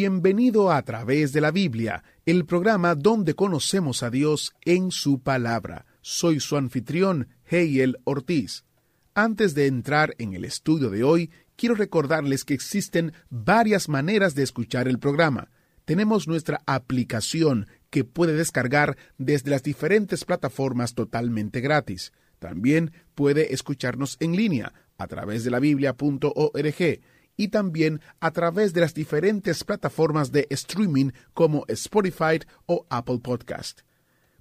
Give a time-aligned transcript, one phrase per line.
[0.00, 5.84] Bienvenido a través de la Biblia, el programa donde conocemos a Dios en su palabra.
[6.00, 8.64] Soy su anfitrión, Heiel Ortiz.
[9.12, 14.42] Antes de entrar en el estudio de hoy, quiero recordarles que existen varias maneras de
[14.42, 15.50] escuchar el programa.
[15.84, 22.14] Tenemos nuestra aplicación que puede descargar desde las diferentes plataformas totalmente gratis.
[22.38, 27.00] También puede escucharnos en línea a través de la biblia.org
[27.40, 33.80] y también a través de las diferentes plataformas de streaming como Spotify o Apple Podcast.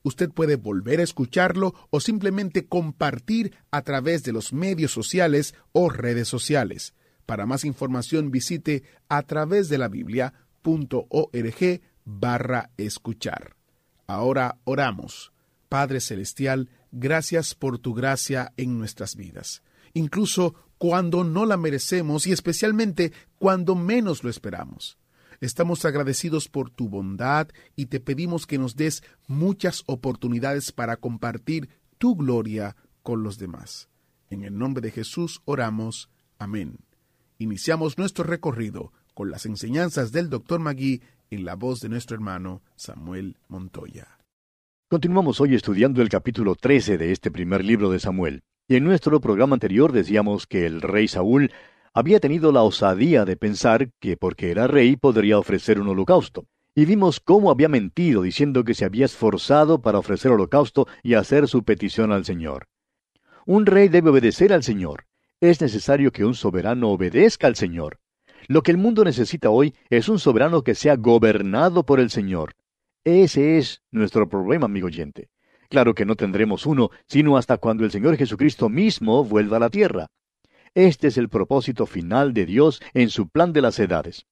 [0.04, 5.88] Usted puede volver a escucharlo o simplemente compartir a través de los medios sociales o
[5.90, 6.94] redes sociales.
[7.26, 13.56] Para más información visite a través de la biblia.org barra escuchar.
[14.08, 15.32] Ahora oramos.
[15.70, 19.64] Padre Celestial, gracias por tu gracia en nuestras vidas,
[19.94, 24.98] incluso cuando no la merecemos y especialmente cuando menos lo esperamos.
[25.42, 31.70] Estamos agradecidos por tu bondad y te pedimos que nos des muchas oportunidades para compartir
[31.98, 33.90] tu gloria con los demás.
[34.30, 36.10] En el nombre de Jesús oramos.
[36.40, 36.80] Amén.
[37.38, 40.60] Iniciamos nuestro recorrido con las enseñanzas del Dr.
[40.60, 44.20] Magui en la voz de nuestro hermano Samuel Montoya.
[44.90, 48.44] Continuamos hoy estudiando el capítulo 13 de este primer libro de Samuel.
[48.70, 51.52] Y en nuestro programa anterior decíamos que el rey Saúl
[51.92, 56.46] había tenido la osadía de pensar que porque era rey podría ofrecer un holocausto.
[56.76, 61.48] Y vimos cómo había mentido diciendo que se había esforzado para ofrecer holocausto y hacer
[61.48, 62.68] su petición al Señor.
[63.48, 65.08] Un rey debe obedecer al Señor.
[65.42, 67.98] Es necesario que un soberano obedezca al Señor.
[68.48, 72.54] Lo que el mundo necesita hoy es un soberano que sea gobernado por el Señor.
[73.04, 75.32] Ese es nuestro problema, amigo oyente.
[75.70, 79.70] Claro que no tendremos uno, sino hasta cuando el Señor Jesucristo mismo vuelva a la
[79.70, 80.08] tierra.
[80.74, 84.26] Este es el propósito final de Dios en su plan de las edades.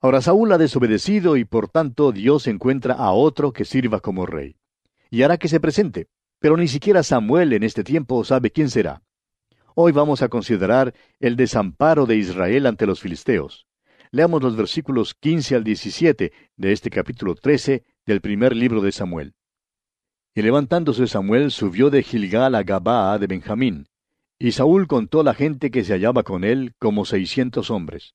[0.00, 4.56] Ahora Saúl ha desobedecido y por tanto Dios encuentra a otro que sirva como rey.
[5.08, 6.08] Y hará que se presente,
[6.40, 9.02] pero ni siquiera Samuel en este tiempo sabe quién será.
[9.74, 13.66] Hoy vamos a considerar el desamparo de Israel ante los filisteos.
[14.10, 19.34] Leamos los versículos 15 al 17 de este capítulo 13 del primer libro de Samuel.
[20.36, 23.86] Y levantándose Samuel subió de Gilgal a Gabaa de Benjamín,
[24.38, 28.14] y Saúl contó la gente que se hallaba con él como seiscientos hombres.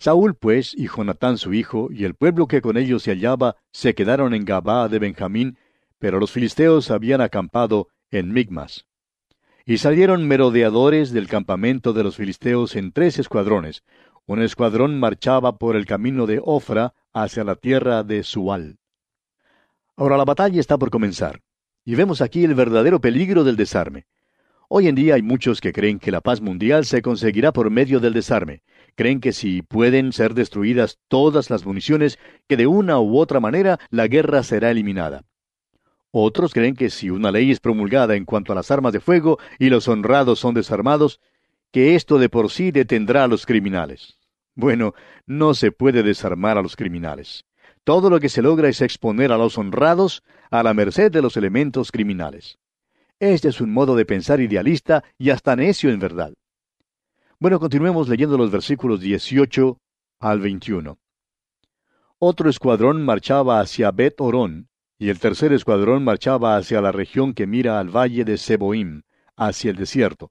[0.00, 3.94] Saúl, pues, y Jonatán su hijo, y el pueblo que con ellos se hallaba, se
[3.94, 5.56] quedaron en Gabaa de Benjamín,
[6.00, 8.88] pero los filisteos habían acampado en Migmas.
[9.64, 13.84] Y salieron merodeadores del campamento de los filisteos en tres escuadrones,
[14.26, 18.78] un escuadrón marchaba por el camino de Ofra hacia la tierra de Sual.
[19.94, 21.40] Ahora la batalla está por comenzar,
[21.84, 24.06] y vemos aquí el verdadero peligro del desarme.
[24.68, 28.00] Hoy en día hay muchos que creen que la paz mundial se conseguirá por medio
[28.00, 28.62] del desarme.
[28.94, 33.78] Creen que si pueden ser destruidas todas las municiones, que de una u otra manera
[33.90, 35.24] la guerra será eliminada.
[36.10, 39.38] Otros creen que si una ley es promulgada en cuanto a las armas de fuego
[39.58, 41.20] y los honrados son desarmados,
[41.70, 44.18] que esto de por sí detendrá a los criminales.
[44.54, 44.94] Bueno,
[45.26, 47.46] no se puede desarmar a los criminales.
[47.84, 51.36] Todo lo que se logra es exponer a los honrados a la merced de los
[51.36, 52.58] elementos criminales.
[53.18, 56.32] Este es un modo de pensar idealista y hasta necio en verdad.
[57.40, 59.78] Bueno, continuemos leyendo los versículos 18
[60.20, 60.98] al 21.
[62.18, 67.48] Otro escuadrón marchaba hacia Bet Orón, y el tercer escuadrón marchaba hacia la región que
[67.48, 69.02] mira al valle de Seboim,
[69.36, 70.30] hacia el desierto.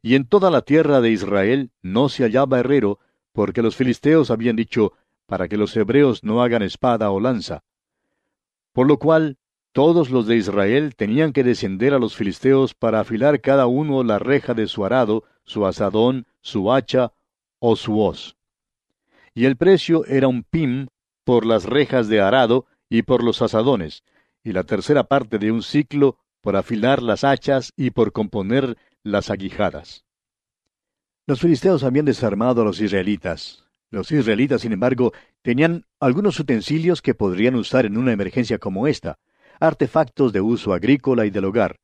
[0.00, 3.00] Y en toda la tierra de Israel no se hallaba herrero,
[3.32, 4.94] porque los filisteos habían dicho,
[5.30, 7.62] para que los hebreos no hagan espada o lanza.
[8.72, 9.38] Por lo cual,
[9.70, 14.18] todos los de Israel tenían que descender a los filisteos para afilar cada uno la
[14.18, 17.12] reja de su arado, su asadón, su hacha
[17.60, 18.34] o su hoz.
[19.32, 20.88] Y el precio era un pim
[21.22, 24.02] por las rejas de arado y por los asadones,
[24.42, 29.30] y la tercera parte de un ciclo por afilar las hachas y por componer las
[29.30, 30.04] aguijadas.
[31.28, 33.69] Los filisteos habían desarmado a los israelitas.
[33.90, 39.18] Los israelitas, sin embargo, tenían algunos utensilios que podrían usar en una emergencia como esta,
[39.58, 41.76] artefactos de uso agrícola y del hogar.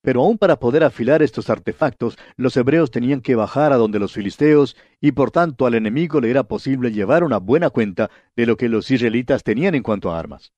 [0.00, 4.12] Pero aún para poder afilar estos artefactos, los hebreos tenían que bajar a donde los
[4.12, 8.56] filisteos, y por tanto al enemigo le era posible llevar una buena cuenta de lo
[8.56, 10.52] que los israelitas tenían en cuanto a armas.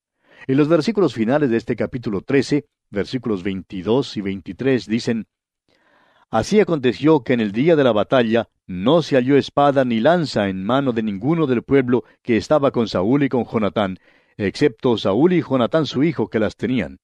[0.46, 5.26] En los versículos finales de este capítulo 13, versículos 22 y 23 dicen,
[6.32, 10.49] Así aconteció que en el día de la batalla no se halló espada ni lanza
[10.49, 14.00] en mano de ninguno del pueblo que estaba con Saúl y con Jonatán,
[14.37, 16.99] excepto Saúl y Jonatán su hijo que las tenían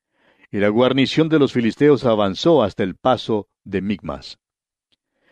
[0.51, 4.39] y la guarnición de los filisteos avanzó hasta el paso de Migmas.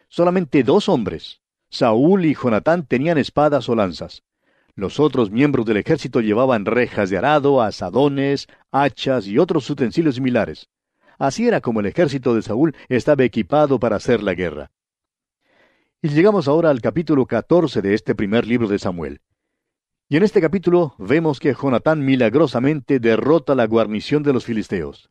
[0.09, 1.41] Solamente dos hombres,
[1.71, 4.23] Saúl y Jonatán, tenían espadas o lanzas.
[4.75, 10.69] Los otros miembros del ejército llevaban rejas de arado, asadones, hachas y otros utensilios similares.
[11.19, 14.71] Así era como el ejército de Saúl estaba equipado para hacer la guerra.
[16.03, 19.21] Y llegamos ahora al capítulo 14 de este primer libro de Samuel.
[20.09, 25.11] Y en este capítulo vemos que Jonatán milagrosamente derrota la guarnición de los filisteos.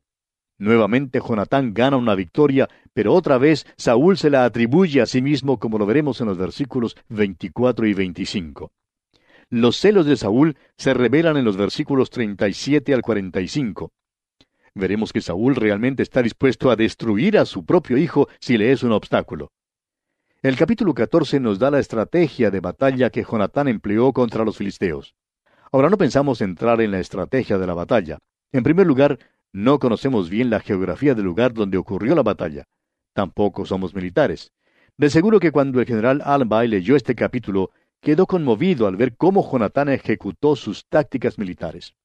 [0.57, 5.59] Nuevamente Jonatán gana una victoria, pero otra vez Saúl se la atribuye a sí mismo
[5.59, 8.71] como lo veremos en los versículos 24 y 25.
[9.49, 13.91] Los celos de Saúl se revelan en los versículos 37 al 45.
[14.77, 18.83] Veremos que Saúl realmente está dispuesto a destruir a su propio hijo si le es
[18.83, 19.53] un obstáculo.
[20.41, 25.15] El capítulo 14 nos da la estrategia de batalla que Jonatán empleó contra los filisteos.
[25.71, 28.19] Ahora no pensamos entrar en la estrategia de la batalla.
[28.51, 29.17] En primer lugar,
[29.53, 32.65] no conocemos bien la geografía del lugar donde ocurrió la batalla.
[33.13, 34.51] Tampoco somos militares.
[34.97, 39.49] De seguro que cuando el general Albay leyó este capítulo, quedó conmovido al ver cómo
[39.49, 41.95] Jonatán ejecutó sus tácticas militares.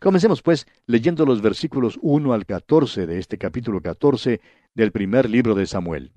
[0.00, 4.40] Comencemos, pues, leyendo los versículos 1 al 14 de este capítulo 14
[4.74, 6.12] del primer libro de Samuel.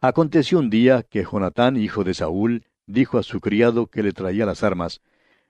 [0.00, 4.46] Aconteció un día que Jonatán, hijo de Saúl, dijo a su criado que le traía
[4.46, 5.00] las armas,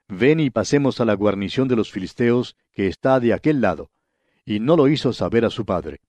[0.09, 3.91] Ven y pasemos a la guarnición de los filisteos que está de aquel lado.
[4.45, 6.01] Y no lo hizo saber a su padre.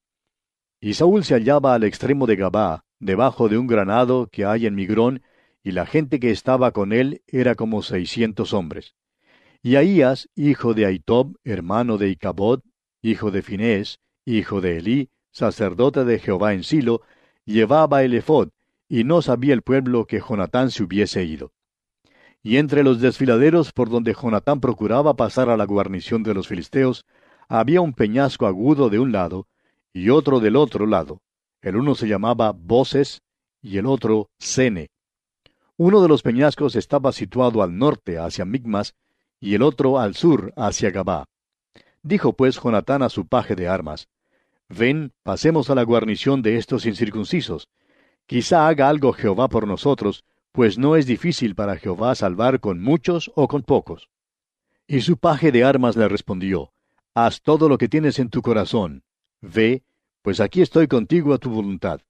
[0.81, 4.75] Y Saúl se hallaba al extremo de Gabá, debajo de un granado que hay en
[4.75, 5.23] Migrón,
[5.63, 8.95] y la gente que estaba con él era como seiscientos hombres.
[9.65, 12.59] Y Ahías, hijo de Aitob, hermano de Icabod,
[13.01, 17.01] hijo de Finés, hijo de Elí, sacerdote de Jehová en Silo,
[17.45, 18.49] llevaba el efod,
[18.87, 21.51] y no sabía el pueblo que Jonatán se hubiese ido.
[22.43, 27.07] Y entre los desfiladeros por donde Jonatán procuraba pasar a la guarnición de los filisteos,
[27.47, 29.47] había un peñasco agudo de un lado
[29.93, 31.23] y otro del otro lado.
[31.63, 33.23] El uno se llamaba Boses
[33.63, 34.91] y el otro Sene.
[35.75, 38.93] Uno de los peñascos estaba situado al norte hacia Migmas
[39.39, 41.25] y el otro al sur hacia Gabá.
[42.03, 44.07] Dijo pues Jonatán a su paje de armas,
[44.69, 47.69] Ven, pasemos a la guarnición de estos incircuncisos.
[48.25, 53.31] Quizá haga algo Jehová por nosotros, pues no es difícil para Jehová salvar con muchos
[53.35, 54.09] o con pocos.
[54.87, 56.71] Y su paje de armas le respondió,
[57.13, 59.03] Haz todo lo que tienes en tu corazón.
[59.41, 59.83] Ve,
[60.21, 62.01] pues aquí estoy contigo a tu voluntad.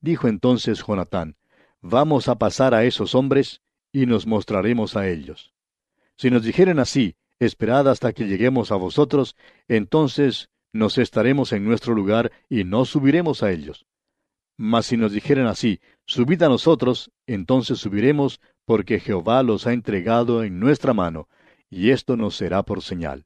[0.00, 1.36] Dijo entonces Jonatán,
[1.80, 3.60] Vamos a pasar a esos hombres,
[3.90, 5.52] y nos mostraremos a ellos.
[6.16, 9.36] Si nos dijeren así, esperad hasta que lleguemos a vosotros,
[9.68, 13.86] entonces nos estaremos en nuestro lugar y no subiremos a ellos.
[14.56, 20.44] Mas si nos dijeren así, subid a nosotros, entonces subiremos, porque Jehová los ha entregado
[20.44, 21.28] en nuestra mano,
[21.68, 23.24] y esto nos será por señal.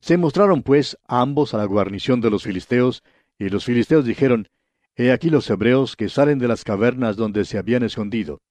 [0.00, 3.02] Se mostraron pues ambos a la guarnición de los filisteos,
[3.38, 4.48] y los filisteos dijeron,
[4.96, 8.42] He aquí los hebreos que salen de las cavernas donde se habían escondido.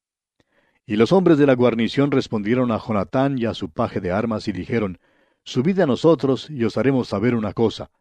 [0.86, 4.48] Y los hombres de la guarnición respondieron a Jonatán y a su paje de armas
[4.48, 5.00] y dijeron,
[5.44, 7.92] Subid a nosotros y os haremos saber una cosa.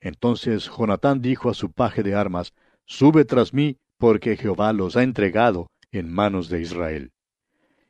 [0.00, 2.52] Entonces Jonatán dijo a su paje de armas,
[2.84, 7.12] Sube tras mí, porque Jehová los ha entregado en manos de Israel.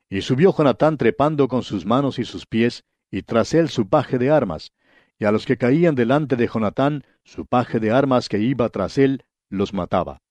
[0.08, 4.18] Y subió Jonatán trepando con sus manos y sus pies, y tras él su paje
[4.18, 4.72] de armas,
[5.18, 8.98] y a los que caían delante de Jonatán, su paje de armas que iba tras
[8.98, 10.22] él, los mataba.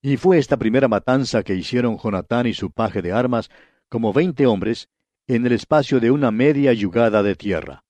[0.00, 3.50] Y fue esta primera matanza que hicieron Jonatán y su paje de armas,
[3.88, 4.88] como veinte hombres,
[5.26, 7.84] en el espacio de una media yugada de tierra.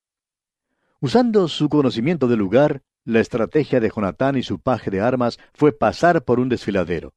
[1.00, 5.72] Usando su conocimiento del lugar, la estrategia de Jonatán y su paje de armas fue
[5.72, 7.14] pasar por un desfiladero.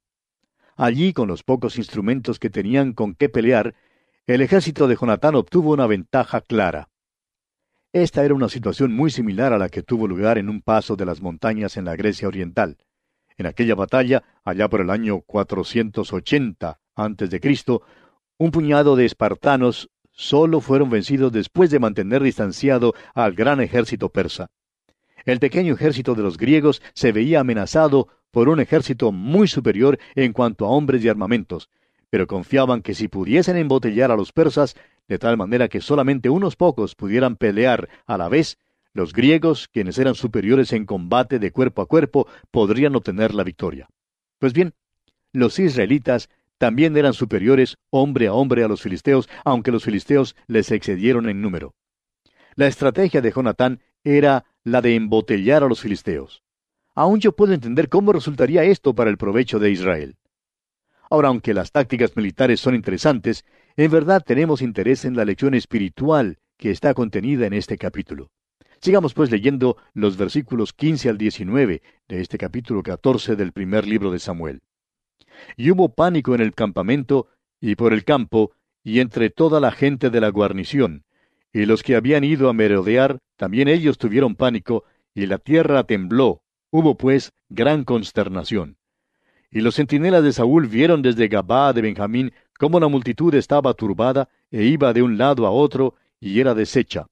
[0.75, 3.75] Allí, con los pocos instrumentos que tenían con qué pelear,
[4.27, 6.89] el ejército de Jonatán obtuvo una ventaja clara.
[7.93, 11.05] Esta era una situación muy similar a la que tuvo lugar en un paso de
[11.05, 12.77] las montañas en la Grecia oriental.
[13.37, 17.79] En aquella batalla, allá por el año 480 a.C.,
[18.37, 24.49] un puñado de espartanos solo fueron vencidos después de mantener distanciado al gran ejército persa.
[25.25, 30.33] El pequeño ejército de los griegos se veía amenazado por un ejército muy superior en
[30.33, 31.69] cuanto a hombres y armamentos,
[32.09, 34.75] pero confiaban que si pudiesen embotellar a los persas,
[35.07, 38.57] de tal manera que solamente unos pocos pudieran pelear a la vez,
[38.93, 43.87] Los griegos, quienes eran superiores en combate de cuerpo a cuerpo, podrían obtener la victoria.
[44.37, 44.73] Pues bien,
[45.31, 50.71] los israelitas también eran superiores hombre a hombre a los filisteos, aunque los filisteos les
[50.71, 51.73] excedieron en número.
[52.55, 56.43] La estrategia de Jonatán era la de embotellar a los filisteos.
[56.93, 60.17] Aún yo puedo entender cómo resultaría esto para el provecho de Israel.
[61.09, 63.45] Ahora, aunque las tácticas militares son interesantes,
[63.77, 68.29] en verdad tenemos interés en la lección espiritual que está contenida en este capítulo.
[68.81, 74.11] Sigamos pues leyendo los versículos 15 al 19 de este capítulo 14 del primer libro
[74.11, 74.63] de Samuel.
[75.55, 77.27] Y hubo pánico en el campamento
[77.59, 81.03] y por el campo y entre toda la gente de la guarnición,
[81.53, 84.83] y los que habían ido a merodear, también ellos tuvieron pánico,
[85.13, 88.77] y la tierra tembló, hubo pues gran consternación.
[89.51, 94.29] Y los centinelas de Saúl vieron desde Gabá de Benjamín cómo la multitud estaba turbada
[94.49, 97.10] e iba de un lado a otro y era deshecha.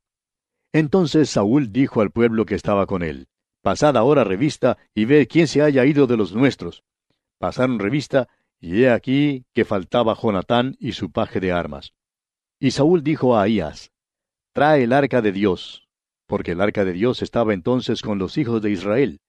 [0.74, 3.28] Entonces Saúl dijo al pueblo que estaba con él,
[3.62, 6.84] Pasad ahora revista y ve quién se haya ido de los nuestros.
[7.40, 8.30] Pasaron revista,
[8.62, 11.94] y he aquí que faltaba Jonatán y su paje de armas.
[12.60, 13.92] Y Saúl dijo a Ahías,
[14.54, 15.88] Trae el arca de Dios,
[16.28, 19.20] porque el arca de Dios estaba entonces con los hijos de Israel.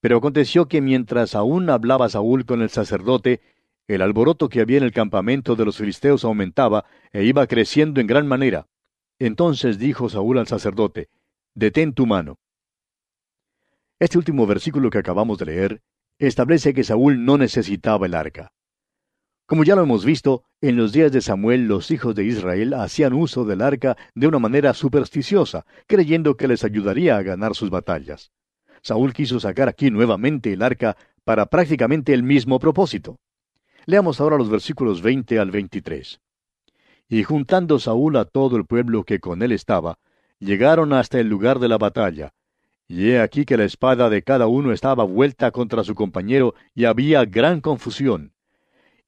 [0.00, 3.40] Pero aconteció que mientras aún hablaba Saúl con el sacerdote,
[3.86, 8.06] el alboroto que había en el campamento de los filisteos aumentaba e iba creciendo en
[8.06, 8.66] gran manera.
[9.18, 11.08] Entonces dijo Saúl al sacerdote,
[11.54, 12.38] Detén tu mano.
[13.98, 15.82] Este último versículo que acabamos de leer
[16.18, 18.52] establece que Saúl no necesitaba el arca.
[19.46, 23.12] Como ya lo hemos visto, en los días de Samuel los hijos de Israel hacían
[23.12, 28.30] uso del arca de una manera supersticiosa, creyendo que les ayudaría a ganar sus batallas.
[28.82, 33.18] Saúl quiso sacar aquí nuevamente el arca para prácticamente el mismo propósito.
[33.86, 36.20] Leamos ahora los versículos 20 al 23.
[37.08, 39.98] Y juntando Saúl a todo el pueblo que con él estaba,
[40.38, 42.34] llegaron hasta el lugar de la batalla.
[42.86, 46.84] Y he aquí que la espada de cada uno estaba vuelta contra su compañero, y
[46.84, 48.32] había gran confusión.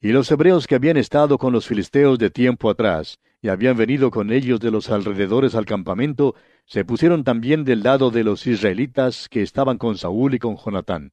[0.01, 4.11] Y los hebreos que habían estado con los filisteos de tiempo atrás, y habían venido
[4.11, 6.35] con ellos de los alrededores al campamento,
[6.67, 11.13] se pusieron también del lado de los israelitas que estaban con Saúl y con Jonatán.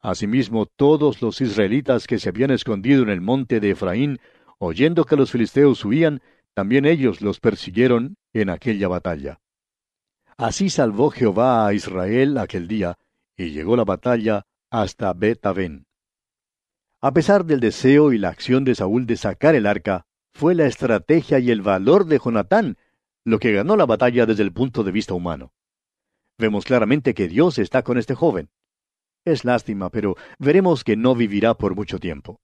[0.00, 4.20] Asimismo, todos los israelitas que se habían escondido en el monte de Efraín,
[4.64, 6.22] oyendo que los filisteos huían,
[6.54, 9.40] también ellos los persiguieron en aquella batalla.
[10.36, 12.98] Así salvó Jehová a Israel aquel día,
[13.36, 15.86] y llegó la batalla hasta Bet-Aven.
[17.00, 20.66] A pesar del deseo y la acción de Saúl de sacar el arca, fue la
[20.66, 22.76] estrategia y el valor de Jonatán
[23.24, 25.52] lo que ganó la batalla desde el punto de vista humano.
[26.38, 28.50] Vemos claramente que Dios está con este joven.
[29.24, 32.40] Es lástima, pero veremos que no vivirá por mucho tiempo.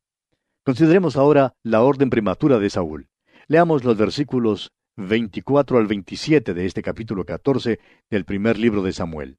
[0.62, 3.08] Consideremos ahora la orden prematura de Saúl.
[3.48, 9.38] Leamos los versículos 24 al 27 de este capítulo 14 del primer libro de Samuel.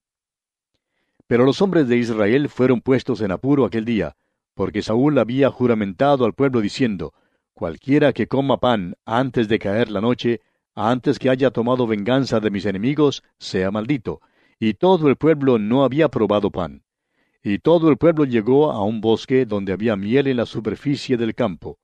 [1.28, 4.16] Pero los hombres de Israel fueron puestos en apuro aquel día,
[4.56, 7.14] porque Saúl había juramentado al pueblo diciendo,
[7.54, 10.42] Cualquiera que coma pan antes de caer la noche,
[10.74, 14.22] antes que haya tomado venganza de mis enemigos, sea maldito.
[14.60, 16.84] Y todo el pueblo no había probado pan.
[17.44, 21.34] Y todo el pueblo llegó a un bosque donde había miel en la superficie del
[21.34, 21.80] campo.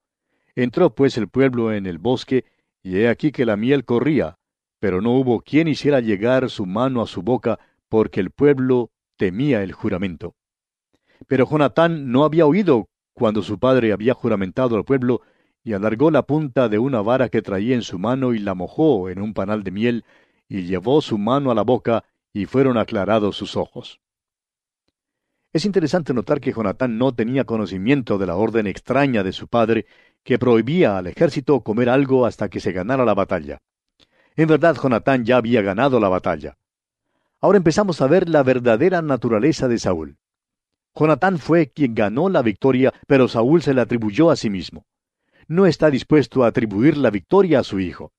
[0.54, 2.44] Entró pues el pueblo en el bosque,
[2.82, 4.38] y he aquí que la miel corría,
[4.78, 9.62] pero no hubo quien hiciera llegar su mano a su boca, porque el pueblo temía
[9.62, 10.36] el juramento.
[11.26, 15.22] Pero Jonatán no había oído cuando su padre había juramentado al pueblo,
[15.64, 19.10] y alargó la punta de una vara que traía en su mano y la mojó
[19.10, 20.04] en un panal de miel,
[20.48, 24.00] y llevó su mano a la boca, y fueron aclarados sus ojos.
[25.52, 29.86] Es interesante notar que Jonatán no tenía conocimiento de la orden extraña de su padre,
[30.22, 33.60] que prohibía al ejército comer algo hasta que se ganara la batalla.
[34.36, 36.58] En verdad, Jonatán ya había ganado la batalla.
[37.40, 40.18] Ahora empezamos a ver la verdadera naturaleza de Saúl.
[40.94, 44.84] Jonatán fue quien ganó la victoria, pero Saúl se la atribuyó a sí mismo
[45.48, 48.12] no está dispuesto a atribuir la victoria a su hijo.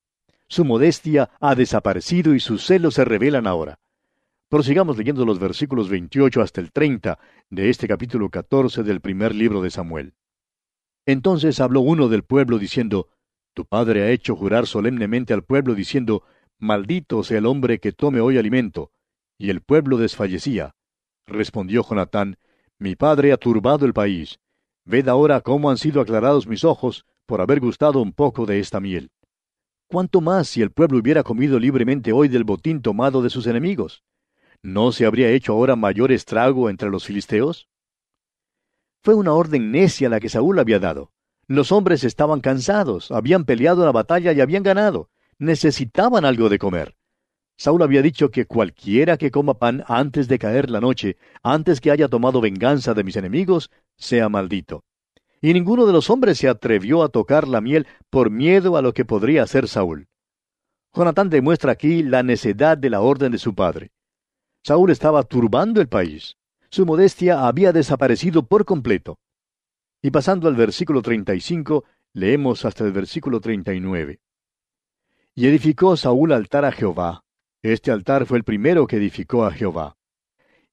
[0.47, 3.79] Su modestia ha desaparecido y sus celos se revelan ahora.
[4.49, 7.19] Prosigamos leyendo los versículos 28 hasta el 30
[7.51, 10.15] de este capítulo 14 del primer libro de Samuel.
[11.05, 13.09] Entonces habló uno del pueblo diciendo,
[13.53, 16.23] Tu padre ha hecho jurar solemnemente al pueblo diciendo,
[16.57, 18.91] Maldito sea el hombre que tome hoy alimento.
[19.37, 20.73] Y el pueblo desfallecía.
[21.27, 22.39] Respondió Jonatán,
[22.79, 24.39] Mi padre ha turbado el país.
[24.83, 28.79] Ved ahora cómo han sido aclarados mis ojos, por haber gustado un poco de esta
[28.79, 29.11] miel.
[29.87, 34.03] ¿Cuánto más si el pueblo hubiera comido libremente hoy del botín tomado de sus enemigos?
[34.61, 37.69] ¿No se habría hecho ahora mayor estrago entre los filisteos?
[39.01, 41.11] Fue una orden necia la que Saúl había dado.
[41.47, 45.09] Los hombres estaban cansados, habían peleado la batalla y habían ganado.
[45.37, 46.95] Necesitaban algo de comer.
[47.57, 51.91] Saúl había dicho que cualquiera que coma pan antes de caer la noche, antes que
[51.91, 54.83] haya tomado venganza de mis enemigos, sea maldito.
[55.41, 58.93] Y ninguno de los hombres se atrevió a tocar la miel por miedo a lo
[58.93, 60.07] que podría hacer Saúl.
[60.93, 63.91] Jonatán demuestra aquí la necedad de la orden de su padre.
[64.63, 66.37] Saúl estaba turbando el país.
[66.69, 69.19] Su modestia había desaparecido por completo.
[70.01, 74.19] Y pasando al versículo 35, leemos hasta el versículo 39.
[75.35, 77.23] Y edificó Saúl altar a Jehová.
[77.61, 79.97] Este altar fue el primero que edificó a Jehová.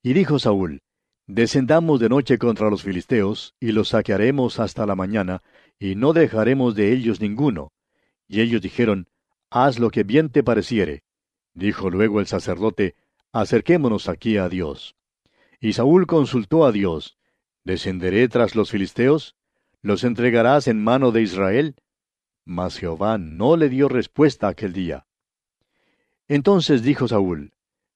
[0.02, 0.82] Y dijo Saúl,
[1.26, 5.42] Descendamos de noche contra los filisteos, y los saquearemos hasta la mañana,
[5.78, 7.72] y no dejaremos de ellos ninguno.
[8.28, 9.08] Y ellos dijeron,
[9.50, 11.02] Haz lo que bien te pareciere.
[11.54, 12.94] Dijo luego el sacerdote,
[13.32, 14.96] Acerquémonos aquí a Dios.
[15.60, 17.16] Y Saúl consultó a Dios,
[17.64, 19.34] ¿Descenderé tras los filisteos?
[19.82, 21.74] ¿Los entregarás en mano de Israel?
[22.44, 25.06] Mas Jehová no le dio respuesta aquel día.
[26.28, 27.52] Entonces dijo Saúl,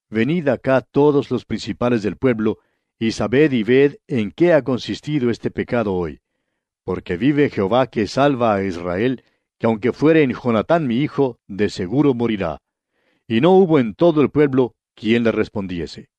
[0.08, 2.58] Venid acá todos los principales del pueblo,
[2.98, 6.20] y sabed y ved en qué ha consistido este pecado hoy.
[6.82, 9.22] Porque vive Jehová que salva a Israel,
[9.58, 12.60] que aunque fuere en Jonatán mi hijo, de seguro morirá.
[13.28, 16.10] Y no hubo en todo el pueblo quien le respondiese.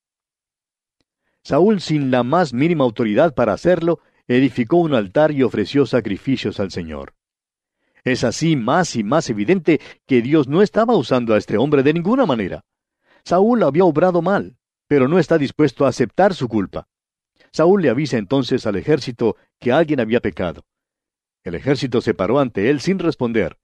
[1.43, 6.71] Saúl, sin la más mínima autoridad para hacerlo, edificó un altar y ofreció sacrificios al
[6.71, 7.13] Señor.
[8.03, 11.93] Es así más y más evidente que Dios no estaba usando a este hombre de
[11.93, 12.65] ninguna manera.
[13.23, 14.57] Saúl había obrado mal,
[14.88, 16.88] pero no está dispuesto a aceptar su culpa.
[17.51, 20.65] Saúl le avisa entonces al ejército que alguien había pecado.
[21.43, 23.59] El ejército se paró ante él sin responder.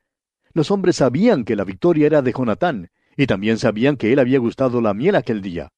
[0.53, 4.39] Los hombres sabían que la victoria era de Jonatán, y también sabían que él había
[4.39, 5.69] gustado la miel aquel día.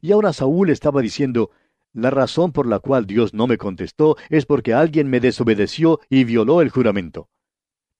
[0.00, 1.50] Y ahora Saúl estaba diciendo,
[1.92, 6.24] la razón por la cual Dios no me contestó es porque alguien me desobedeció y
[6.24, 7.28] violó el juramento.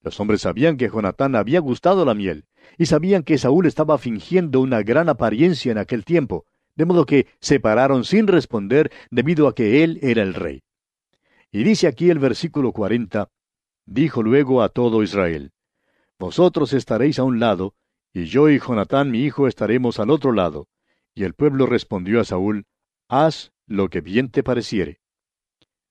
[0.03, 2.45] Los hombres sabían que Jonatán había gustado la miel,
[2.79, 7.27] y sabían que Saúl estaba fingiendo una gran apariencia en aquel tiempo, de modo que
[7.41, 10.63] se pararon sin responder debido a que él era el rey.
[11.51, 13.29] Y dice aquí el versículo 40,
[13.85, 15.53] Dijo luego a todo Israel,
[16.19, 17.75] Vosotros estaréis a un lado,
[18.13, 20.69] y yo y Jonatán mi hijo estaremos al otro lado.
[21.15, 22.67] Y el pueblo respondió a Saúl,
[23.09, 25.01] Haz lo que bien te pareciere.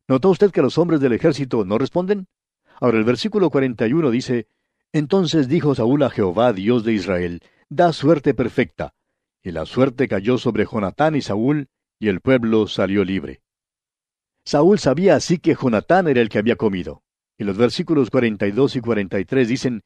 [0.08, 2.28] ¿Notó usted que los hombres del ejército no responden?
[2.80, 4.48] Ahora el versículo 41 dice,
[4.92, 8.94] Entonces dijo Saúl a Jehová, Dios de Israel, Da suerte perfecta.
[9.44, 13.42] Y la suerte cayó sobre Jonatán y Saúl, y el pueblo salió libre.
[14.44, 17.04] Saúl sabía así que Jonatán era el que había comido.
[17.38, 19.84] Y los versículos 42 y 43 dicen,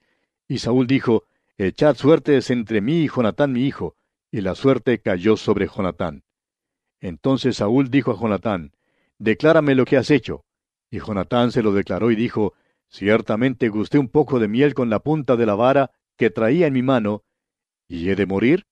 [0.48, 1.26] Y Saúl dijo,
[1.58, 3.96] Echad suertes entre mí y Jonatán mi hijo,
[4.30, 6.24] y la suerte cayó sobre Jonatán.
[7.00, 8.74] Entonces Saúl dijo a Jonatán,
[9.20, 10.44] Declárame lo que has hecho.
[10.91, 12.54] Y Jonatán se lo declaró y dijo,
[12.89, 16.74] Ciertamente gusté un poco de miel con la punta de la vara que traía en
[16.74, 17.24] mi mano,
[17.88, 18.65] ¿y he de morir?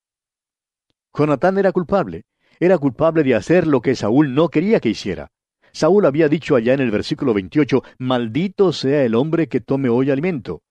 [1.14, 2.26] Jonatán era culpable,
[2.60, 5.32] era culpable de hacer lo que Saúl no quería que hiciera.
[5.72, 10.12] Saúl había dicho allá en el versículo 28, Maldito sea el hombre que tome hoy
[10.12, 10.62] alimento.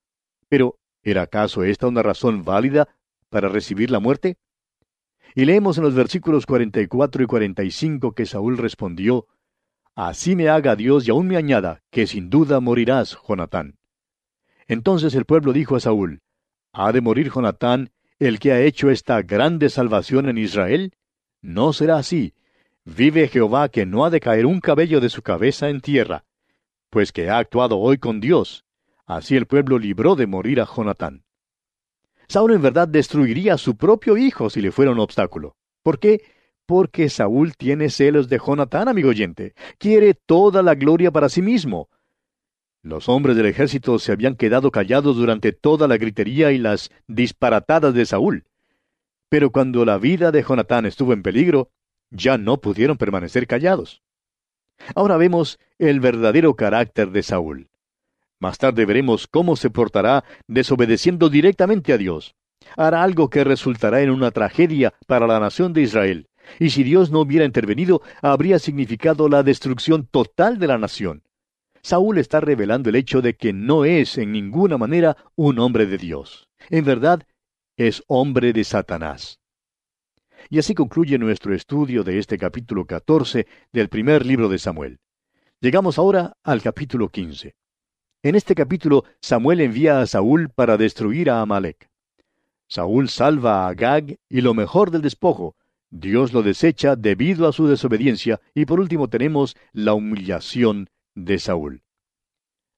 [0.49, 2.89] Pero, ¿era acaso esta una razón válida
[3.29, 4.37] para recibir la muerte?
[5.35, 9.27] Y leemos en los versículos 44 y 45 que Saúl respondió,
[9.95, 13.79] Así me haga Dios y aún me añada, que sin duda morirás, Jonatán.
[14.67, 16.21] Entonces el pueblo dijo a Saúl,
[16.73, 20.93] ¿Ha de morir Jonatán, el que ha hecho esta grande salvación en Israel?
[21.43, 22.35] No será así,
[22.85, 26.25] Vive Jehová que no ha de caer un cabello de su cabeza en tierra,
[26.91, 28.65] pues que ha actuado hoy con Dios.
[29.07, 31.25] Así el pueblo libró de morir a Jonatán.
[32.29, 35.57] Saúl en verdad destruiría a su propio hijo si le fuera un obstáculo.
[35.83, 36.23] ¿Por qué?
[36.67, 39.55] Porque Saúl tiene celos de Jonatán, amigo oyente.
[39.79, 41.89] Quiere toda la gloria para sí mismo.
[42.83, 47.95] Los hombres del ejército se habían quedado callados durante toda la gritería y las disparatadas
[47.95, 48.45] de Saúl.
[49.29, 51.71] Pero cuando la vida de Jonatán estuvo en peligro,
[52.11, 54.03] ya no pudieron permanecer callados.
[54.95, 57.69] Ahora vemos el verdadero carácter de Saúl.
[58.43, 62.35] Más tarde veremos cómo se portará desobedeciendo directamente a Dios.
[62.77, 66.29] Hará algo que resultará en una tragedia para la nación de Israel,
[66.59, 71.23] y si Dios no hubiera intervenido, habría significado la destrucción total de la nación.
[71.85, 75.99] Saúl está revelando el hecho de que no es en ninguna manera un hombre de
[75.99, 76.49] Dios.
[76.69, 77.23] En verdad,
[77.77, 79.39] es hombre de Satanás.
[80.51, 84.99] Y así concluye nuestro estudio de este capítulo 14 del primer libro de Samuel.
[85.61, 87.55] Llegamos ahora al capítulo 15.
[88.25, 91.91] En este capítulo Samuel envía a Saúl para destruir a Amalek.
[92.69, 95.57] Saúl salva a Agag y lo mejor del despojo.
[95.91, 101.83] Dios lo desecha debido a su desobediencia y por último tenemos la humillación de Saúl.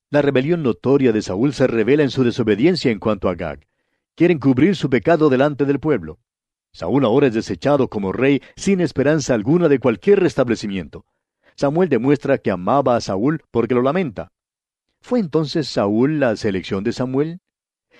[0.08, 3.66] La rebelión notoria de Saúl se revela en su desobediencia en cuanto a Agag.
[4.14, 6.20] Quieren cubrir su pecado delante del pueblo.
[6.72, 11.04] Saúl ahora es desechado como rey sin esperanza alguna de cualquier restablecimiento.
[11.54, 14.32] Samuel demuestra que amaba a Saúl porque lo lamenta.
[15.04, 17.40] ¿Fue entonces Saúl la selección de Samuel?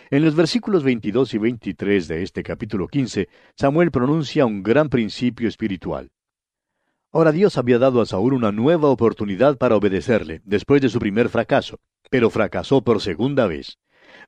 [0.09, 5.47] En los versículos 22 y 23 de este capítulo 15, Samuel pronuncia un gran principio
[5.47, 6.13] espiritual.
[7.13, 11.29] Ahora Dios había dado a Saúl una nueva oportunidad para obedecerle, después de su primer
[11.29, 13.77] fracaso, pero fracasó por segunda vez.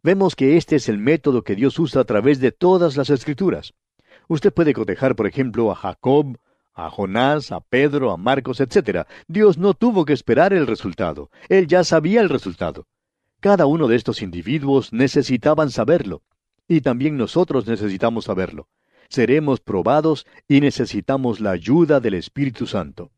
[0.03, 3.73] Vemos que este es el método que Dios usa a través de todas las escrituras.
[4.29, 6.37] Usted puede cotejar, por ejemplo, a Jacob,
[6.77, 9.09] a Jonás, a Pedro, a Marcos, etc.
[9.27, 11.31] Dios no tuvo que esperar el resultado.
[11.49, 12.87] Él ya sabía el resultado.
[13.41, 16.23] Cada uno de estos individuos necesitaban saberlo.
[16.69, 18.69] Y también nosotros necesitamos saberlo
[19.09, 23.11] seremos probados y necesitamos la ayuda del Espíritu Santo.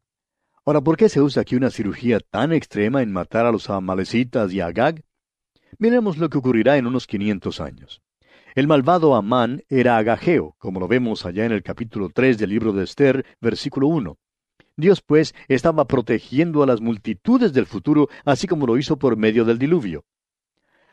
[0.64, 4.52] Ahora, ¿por qué se usa aquí una cirugía tan extrema en matar a los amalecitas
[4.52, 5.02] y a Agag?
[5.78, 8.02] Miremos lo que ocurrirá en unos 500 años.
[8.58, 12.72] El malvado Amán era agajeo, como lo vemos allá en el capítulo 3 del libro
[12.72, 14.18] de Esther, versículo 1.
[14.76, 19.44] Dios, pues, estaba protegiendo a las multitudes del futuro, así como lo hizo por medio
[19.44, 20.06] del diluvio.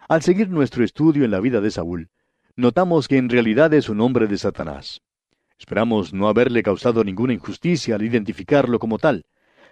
[0.08, 2.12] Al seguir nuestro estudio en la vida de Saúl,
[2.56, 5.02] notamos que en realidad es un hombre de Satanás.
[5.58, 9.26] Esperamos no haberle causado ninguna injusticia al identificarlo como tal.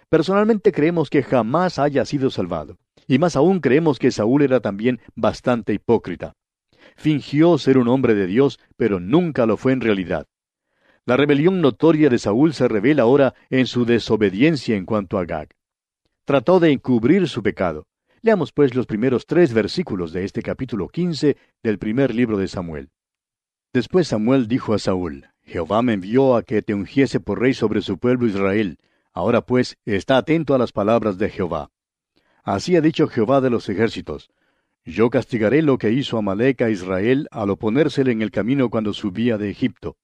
[0.08, 2.76] Personalmente creemos que jamás haya sido salvado,
[3.06, 6.34] y más aún creemos que Saúl era también bastante hipócrita.
[6.96, 10.26] Fingió ser un hombre de Dios, pero nunca lo fue en realidad.
[11.06, 15.50] La rebelión notoria de Saúl se revela ahora en su desobediencia en cuanto a Gag.
[16.24, 17.86] Trató de encubrir su pecado,
[18.24, 22.88] Leamos pues los primeros tres versículos de este capítulo quince del primer libro de Samuel.
[23.74, 27.82] Después Samuel dijo a Saúl, Jehová me envió a que te ungiese por rey sobre
[27.82, 28.78] su pueblo Israel.
[29.12, 31.70] Ahora pues, está atento a las palabras de Jehová.
[32.42, 34.30] Así ha dicho Jehová de los ejércitos.
[34.84, 39.38] Yo castigaré lo que hizo Amalek a Israel al oponérsele en el camino cuando subía
[39.38, 39.96] de Egipto.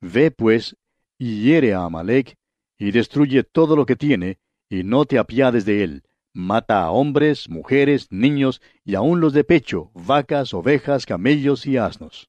[0.00, 0.76] Ve pues,
[1.18, 2.36] y hiere a Amalek,
[2.78, 6.02] y destruye todo lo que tiene, y no te apiades de él,
[6.34, 12.28] Mata a hombres, mujeres, niños y aun los de pecho, vacas, ovejas, camellos y asnos.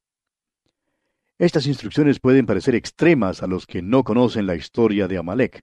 [1.37, 5.61] Estas instrucciones pueden parecer extremas a los que no conocen la historia de Amalek.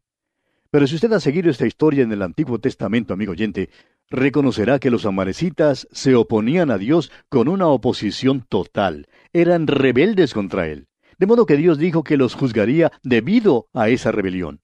[0.70, 3.68] Pero si usted ha seguido esta historia en el Antiguo Testamento, amigo oyente,
[4.10, 10.68] reconocerá que los amalecitas se oponían a Dios con una oposición total, eran rebeldes contra
[10.68, 10.88] Él,
[11.18, 14.60] de modo que Dios dijo que los juzgaría debido a esa rebelión.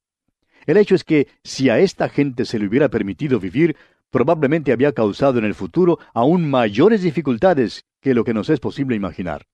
[0.67, 3.77] El hecho es que si a esta gente se le hubiera permitido vivir,
[4.11, 8.95] probablemente había causado en el futuro aún mayores dificultades que lo que nos es posible
[8.95, 9.47] imaginar.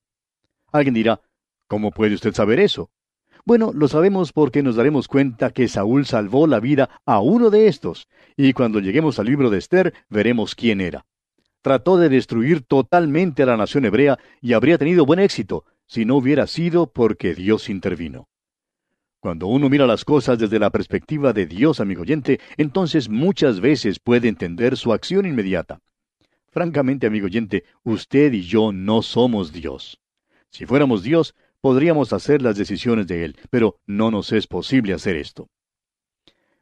[0.70, 1.20] Alguien dirá,
[1.66, 2.90] ¿cómo puede usted saber eso?
[3.48, 7.66] Bueno, lo sabemos porque nos daremos cuenta que Saúl salvó la vida a uno de
[7.66, 8.06] estos,
[8.36, 11.06] y cuando lleguemos al libro de Esther veremos quién era.
[11.62, 16.16] Trató de destruir totalmente a la nación hebrea y habría tenido buen éxito si no
[16.16, 18.28] hubiera sido porque Dios intervino.
[19.18, 23.98] Cuando uno mira las cosas desde la perspectiva de Dios, amigo oyente, entonces muchas veces
[23.98, 25.80] puede entender su acción inmediata.
[26.50, 29.98] Francamente, amigo oyente, usted y yo no somos Dios.
[30.50, 35.16] Si fuéramos Dios, podríamos hacer las decisiones de Él, pero no nos es posible hacer
[35.16, 35.48] esto.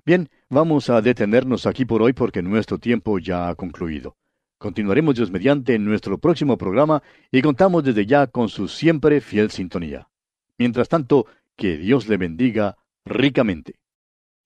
[0.04, 4.16] Bien, vamos a detenernos aquí por hoy porque nuestro tiempo ya ha concluido.
[4.58, 9.50] Continuaremos Dios mediante en nuestro próximo programa y contamos desde ya con su siempre fiel
[9.50, 10.08] sintonía.
[10.58, 13.74] Mientras tanto, que Dios le bendiga ricamente.